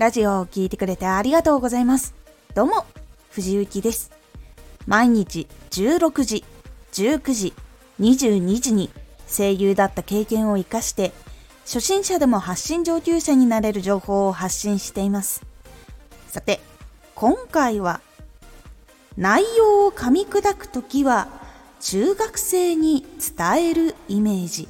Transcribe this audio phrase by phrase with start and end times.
[0.00, 2.14] ラジオを聴いてくれてありがとうございます。
[2.54, 2.86] どうも、
[3.32, 4.10] 藤幸です。
[4.86, 6.42] 毎日16時、
[6.92, 7.52] 19時、
[8.00, 8.88] 22時に
[9.28, 11.12] 声優だった経験を活かして、
[11.66, 15.44] 初心者でも発信上級者になれる情報を発信しています。
[16.28, 16.60] さて、
[17.14, 18.00] 今回は、
[19.18, 21.28] 内容を噛み砕くときは、
[21.80, 23.04] 中学生に
[23.36, 24.66] 伝えるイメージ。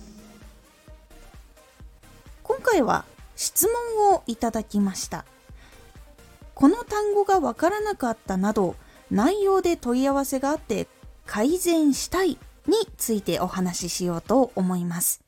[2.43, 3.05] 今回は
[3.41, 5.25] 質問をいただきました。
[6.55, 8.77] この単語がわからなかったなど、
[9.11, 10.89] 内容で問い合わせがあって
[11.25, 12.37] 改善したい
[12.67, 15.25] についてお話ししようと思います。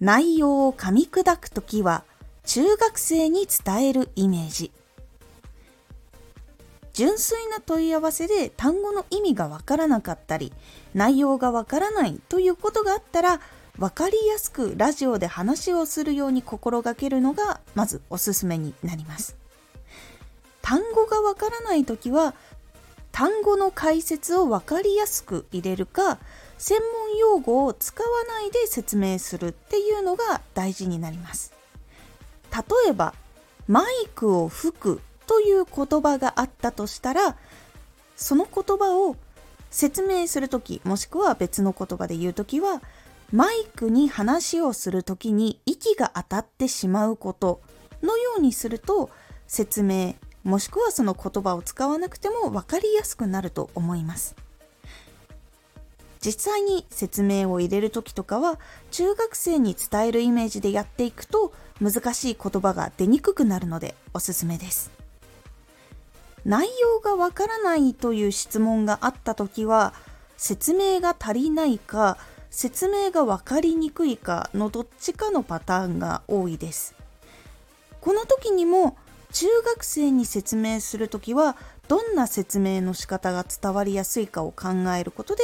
[0.00, 2.02] 内容を噛み砕くときは
[2.42, 4.72] 中学生に伝えるイメージ。
[6.92, 10.52] 純粋な問い合わせで単語の意味がわからなかったり
[10.94, 13.40] 内容がわからないということがあったら
[13.78, 19.36] 分かりやすくラジオで話をするように心がけるのがまずおすすめになります。
[20.66, 22.34] 単語がわからない時は
[23.12, 26.18] 単語の解説を分かりやすく入れるか
[26.58, 31.54] 専門用語を使わないで説明するっていうのが大事になります
[32.52, 33.14] 例えば
[33.68, 37.36] マイクを吹くという言葉があったとしたら
[38.16, 39.14] その言葉を
[39.70, 42.82] 説明する時もしくは別の言葉で言う時は
[43.32, 47.60] マイクに話をする時に息が当たってしまうこと
[48.02, 49.10] のようにすると
[49.46, 54.36] 説明もしくはその言葉を使わなくても分かりやすくなると思います。
[56.20, 58.58] 実際に説明を入れる時とかは
[58.90, 64.90] 中学生に伝えるイメージでやっていくと難しい言葉が出にくくなるのでおすすめです。
[66.44, 69.94] 内容がわからないという質問があった時は
[70.36, 72.18] 説明が足りないか
[72.56, 76.94] 説明が分かりにくいかのどっちかのパターンが多いです
[78.00, 78.96] この時にも
[79.30, 85.42] 中学生に説明する時はどんな説明の仕方が伝わりやすいかを考えることで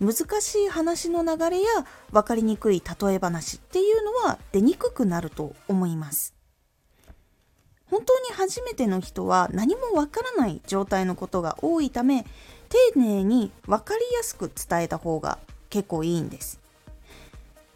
[0.00, 1.68] 難しい話の流れや
[2.10, 6.34] 分かりにくい例え話っていうのは出にくくなると思います。
[7.86, 12.26] 本当に初めての人は何もわからない状態のことが多いため
[12.68, 15.38] 丁寧に分かりやすく伝えた方が
[15.70, 16.60] 結構いいんです。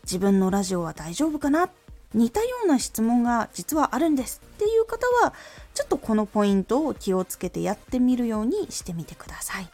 [0.04, 1.70] 自分のラジオは大丈夫かな？
[2.14, 5.32] 似たような質問が実はあるんですっていう方は
[5.72, 9.68] ちょっとこのポイントを気をつけてやってみるようにしてみてください。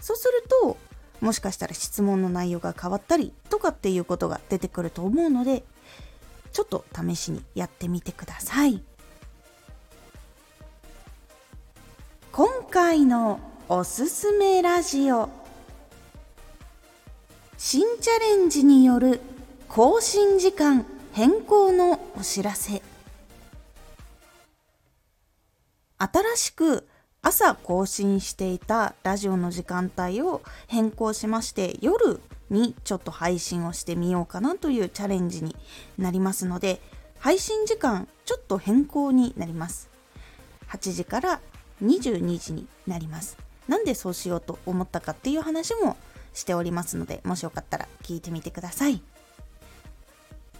[0.00, 0.76] そうすると
[1.20, 5.62] もしかしたら質問の内容が変わったりとかっていうことが出てくると思うので
[6.52, 8.82] ちょっと試しにやってみてください。
[12.32, 15.28] 今回のおすすめラジオ。
[17.68, 19.20] 新チャレンジによる
[19.66, 22.80] 更新時間変更のお知らせ。
[25.98, 26.86] 新しく
[27.22, 35.56] 朝更新していたラジオの時間帯を変更しまして夜にちょっと配信をしてみようかなというチャレンジに
[35.98, 36.80] なりますので
[37.18, 39.90] 配信時間ちょっと変更になります。
[40.68, 41.40] 8時から
[41.82, 43.36] 22時になります。
[43.66, 45.96] なんでそうしようと思ったかっていう話も
[46.36, 49.02] しておりますのでもしよかったら聞いてみてください。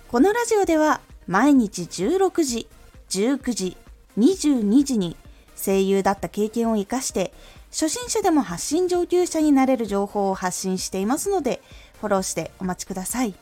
[0.09, 2.69] このラジオでは毎日16時
[3.10, 3.76] 19時
[4.19, 5.16] 22時に
[5.56, 7.32] 声優だった経験を活かして
[7.70, 11.60] 初心者でも発信上級者になれる情報を発信していますので
[12.00, 13.34] フォローしてお待ちください。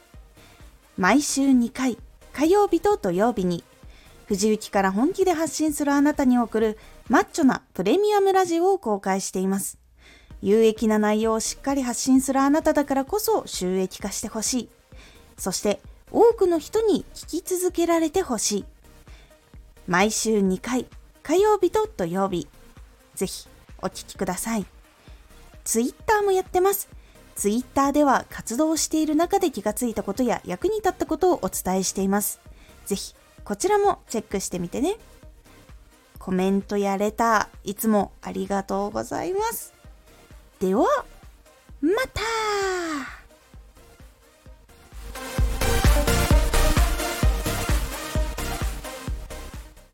[0.97, 1.99] 毎週2回
[2.33, 3.63] 火曜日と土曜日に
[4.27, 6.79] 藤雪から本気で発信するあなたに送る
[7.09, 9.84] マッチョなプレミアムラジオを公開しています。
[10.45, 14.69] 有益な内容をしっかり発信するあなただからこそ収益化してほしい
[15.37, 15.81] そして
[16.13, 18.65] 多くの人に聞き続けられてほしい
[19.89, 20.87] 毎週2回
[21.25, 22.47] 火曜日と土曜日。
[23.15, 23.49] ぜひ
[23.81, 24.67] お聴きください。
[25.65, 26.91] ツイッターもやってます。
[27.35, 32.43] ツイッターでは活動している中で気がついたことや役に立ったことをお伝えしています。
[32.85, 34.97] ぜひこちらもチェックしてみてね。
[36.19, 39.73] コメントやレター、いつもありがとうございます。
[40.65, 40.87] では、